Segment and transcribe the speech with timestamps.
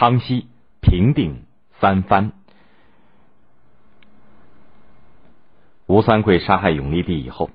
[0.00, 0.46] 康熙
[0.80, 1.42] 平定
[1.78, 2.32] 三藩。
[5.86, 7.50] 吴三桂杀害永历帝以后，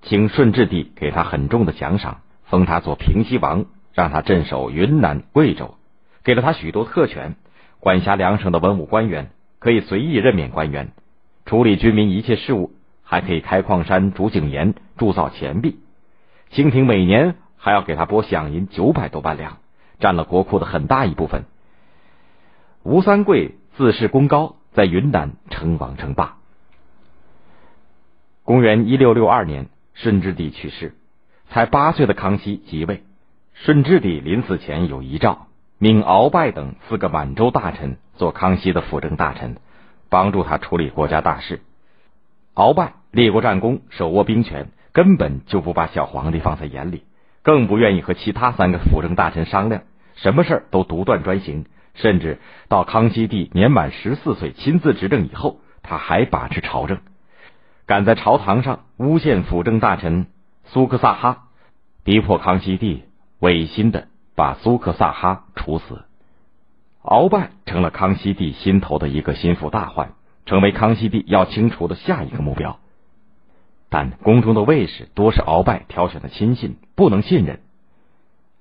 [0.00, 5.74] 请顺治帝给他很重的奖赏，封他做平西王，让他镇守云南、贵州，
[6.24, 7.36] 给了他许多特权，
[7.78, 10.92] 管辖两省的文武官员，可以随意任免官员，
[11.44, 12.72] 处理军民一切事务，
[13.02, 15.78] 还可以开矿山、煮井盐、铸造钱币。
[16.52, 19.58] 清廷每年还要给他拨饷银九百多万两，
[19.98, 21.44] 占了国库的很大一部分。
[22.84, 26.36] 吴三桂自恃功高，在云南称王称霸。
[28.42, 30.96] 公元一六六二年，顺治帝去世，
[31.48, 33.04] 才八岁的康熙即位。
[33.54, 35.46] 顺治帝临死前有遗诏，
[35.78, 39.58] 命鳌拜等四个满洲大臣做康熙的辅政大臣，
[40.08, 41.60] 帮助他处理国家大事。
[42.56, 47.04] 鳌拜立过战功，手握兵权，根本就不把小皇帝放在眼里，
[47.42, 49.82] 更不愿意和其他三个辅政大臣商量，
[50.16, 51.64] 什么事都独断专行。
[51.94, 52.38] 甚至
[52.68, 57.00] 到康熙帝年满十四岁亲自执政以后，他还把持朝政。
[57.86, 60.26] 敢在朝堂上诬陷辅政大臣
[60.64, 61.48] 苏克萨哈，
[62.04, 63.04] 逼迫康熙帝
[63.40, 66.02] 违心的把苏克萨哈处死。
[67.02, 70.12] 鳌拜成了康熙帝心头的一个心腹大患，
[70.46, 72.78] 成为康熙帝要清除的下一个目标。
[73.90, 77.60] 但宫中的卫士多是鳌拜挑选的亲信，不能信任。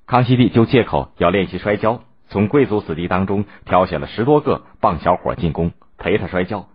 [0.08, 2.02] 康熙帝就借口要练习摔跤，
[2.32, 6.66] 从贵族子弟当中挑选了十多个棒小伙进宫陪他摔跤。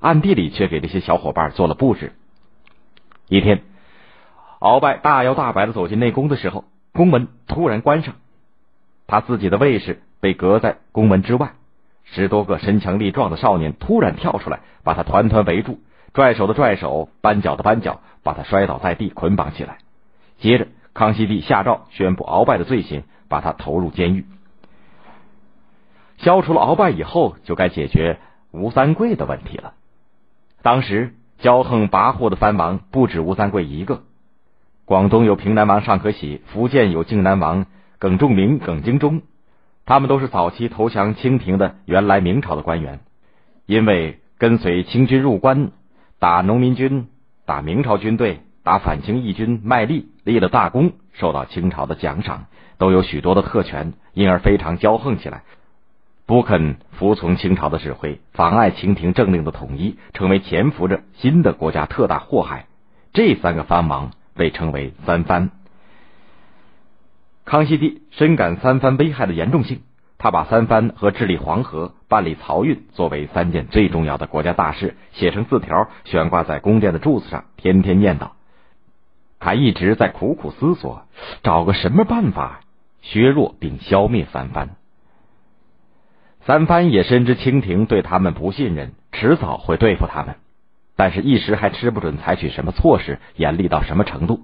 [0.00, 2.14] 暗地里却给这些小伙伴做了布置。
[3.28, 3.62] 一天，
[4.58, 8.14] 鳌拜大摇大摆的走进内宫的时候，宫门突然关上，
[9.06, 11.52] 他自己的卫士被隔在宫门之外。
[12.04, 15.78] 十多个身强力壮的少年突然跳出来，把他团团围住，
[16.14, 19.76] 拽手的拽手，扳脚的扳脚，把他摔倒在地，捆绑起来。
[20.38, 24.24] 接着，康熙帝下诏宣布鳌拜的罪行，把他投入监狱。
[26.22, 28.18] 消除了鳌拜以后，就该解决
[28.52, 29.74] 吴三桂的问题了。
[30.62, 34.02] 当时骄横跋扈的藩王不止吴三桂一个，
[34.84, 37.66] 广东有平南王尚可喜，福建有靖南王
[37.98, 39.22] 耿仲明、耿精忠，
[39.84, 43.00] 他们都是早期投降清廷的原来明朝的官员，
[43.66, 45.72] 因为跟随清军入关，
[46.20, 47.08] 打农民军、
[47.44, 52.46] 打明朝军队、打反清义军卖力，立了大功，受到清朝的奖赏，
[52.78, 55.42] 都有许多的特权，因而非常骄横起来。
[56.32, 62.68] 不肯服从清朝的指挥，妨碍清廷政令的统一，成为潜伏着新的国家特大祸害。
[63.12, 65.50] 这三个藩王被称为三藩。
[67.44, 69.82] 康熙帝深感三藩危害的严重性，
[70.16, 78.30] 他把三藩和治理黄河、办理漕运作为三件最重要的国家大事，写成字条悬挂在宫殿的柱子上，天天念叨。
[79.38, 81.02] 他一直在苦苦思索，
[81.42, 82.60] 找个什么办法
[83.02, 84.76] 削弱并消灭三藩。
[86.44, 90.34] 三藩也深知清廷对他们不信任，迟早会对付他们，
[90.96, 94.40] 但是一时还吃不准采取什么措施，严厉到什么程度。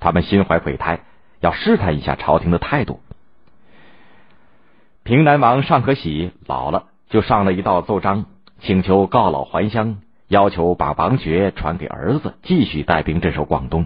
[0.00, 1.00] 他们心怀鬼胎，
[1.40, 3.00] 要试探一下朝廷的态度。
[5.02, 8.24] 平南王尚可喜老了，就上了一道奏章，
[8.60, 13.84] 请求告老还乡，要求把王爵传给儿子，继续带兵镇守广东。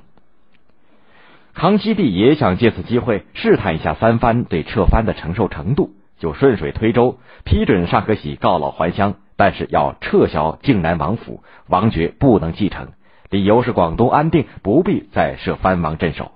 [1.55, 5.91] 康熙帝也想借此机会试探一下三藩对撤藩的承受程度。
[6.23, 12.91] 就顺水推舟，批准尚可喜告老还乡，但是要撤销靖南王府，王爵不能继承，
[13.29, 16.31] 理由是广东安定，不必再设藩王镇守。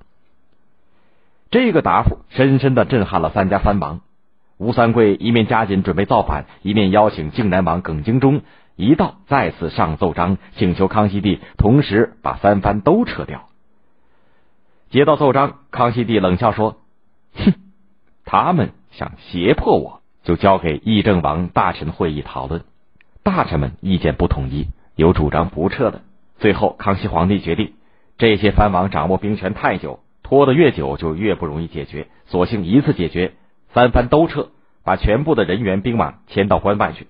[1.52, 4.00] 这个答复深深的震撼了三家藩王。
[4.58, 8.40] 吴三桂一面加紧准备造反，一面邀请靖南王耿精忠
[8.74, 13.46] 一道再次上奏章，请求康熙帝同时把三藩都撤掉。
[14.90, 16.78] 接到奏章，康熙帝冷笑说
[17.38, 17.54] ：“哼，
[18.24, 22.64] 他们。”想胁迫我，就交给议政王大臣会议讨论。
[23.22, 26.00] 大臣们意见不统一，有主张不撤的。
[26.38, 27.74] 最后，康熙皇帝决定，
[28.16, 33.34] 这些藩王掌握兵权太久，拖得越久就越不容易解决，索性一次解决，
[33.74, 34.48] 三藩都撤，
[34.82, 37.06] 把全部的人员兵马迁到关外去。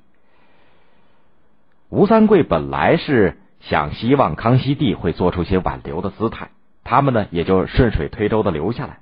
[1.88, 6.48] 吴三桂本来是想希望康熙帝会做出些挽留的姿态，
[6.82, 8.98] 他们呢也就顺水推舟的留下来。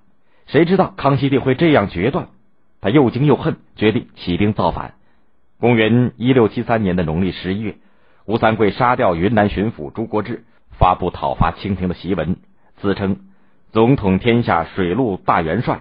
[0.47, 2.29] 谁知道康熙帝会这样决断？
[2.85, 4.93] 他又惊又恨，决定起兵造反。
[5.59, 7.77] 公元一六七三年的农历十一月，
[8.27, 10.45] 吴三桂杀掉云南巡抚朱国治，
[10.79, 12.37] 发布讨伐清廷的檄文，
[12.77, 13.21] 自称
[13.73, 15.81] 总统天下水陆大元帅，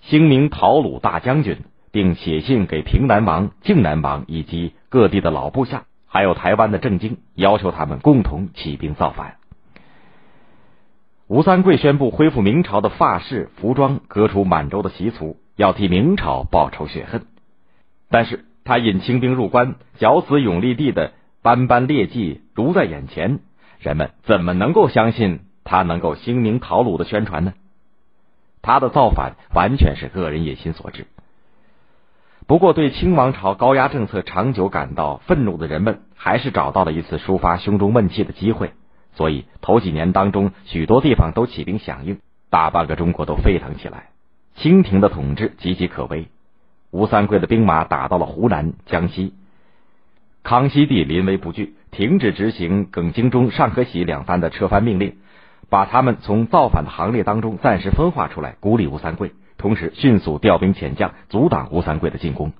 [0.00, 1.58] 兴明讨虏大将军，
[1.92, 9.36] 并写信给平南王、靖南王以及各地的老部下，还有台湾的郑经，要求他们共同起兵造反。
[11.28, 15.36] 吴三桂宣布恢复明朝的发饰、服装，革除满洲的习俗。
[15.60, 17.26] 要替明朝报仇雪恨，
[18.08, 21.12] 但是他引清兵入关，绞死永历帝的
[21.42, 23.40] 斑斑劣迹如在眼前，
[23.78, 27.52] 人们怎么能够相信他能够兴明讨鲁的宣传呢？
[28.62, 31.06] 他的造反完全是个人野心所致。
[32.46, 38.72] 不过，对清王朝高压政策长久感到愤怒的人们，还是找到了一次抒发胸中闷气的机会。
[39.12, 42.18] 所以，头几年当中，许多地方都起兵响应，
[42.48, 44.08] 大半个中国都沸腾起来。
[44.56, 46.28] 清廷的统治岌岌可危，
[46.90, 49.32] 吴三桂的兵马打到了湖南、江西，
[50.42, 55.16] 康熙帝临危不惧，停止执行耿精忠、尚可喜两番的撤藩命令，
[55.68, 62.52] 把他们从造反的行列当中暂时分化出来，孤立吴三桂，同时迅速调兵遣将，阻挡吴三桂的进攻。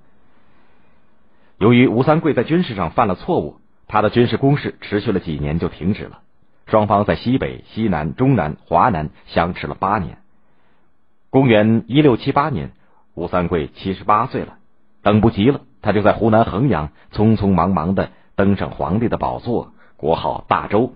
[1.59, 3.57] 由于吴三桂在军事上犯了错误，
[3.87, 6.21] 他的军事攻势持续了几年就停止了。
[6.67, 10.20] 双方在西北、西南、中南、华南相持了八年。
[11.31, 12.73] 公元一六七八年，
[13.15, 14.59] 吴三桂七十八岁了，
[15.03, 20.93] 等不及了，他就在湖南衡阳匆匆忙忙的登上皇帝的宝座，国号大周。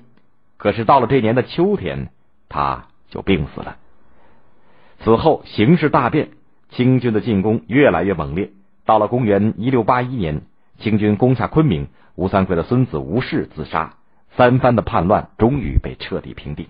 [0.57, 2.09] 可是到了这年的秋天，
[2.49, 3.77] 他就病死了。
[5.05, 6.31] 此后形势大变，
[6.71, 8.51] 清军的进攻越来越猛烈。
[8.85, 10.43] 到了公元一六八一年，
[10.79, 11.87] 清军攻下昆明，
[12.17, 13.95] 吴三桂的孙子吴氏自杀，
[14.37, 16.67] 三番的叛乱终于被彻底平定。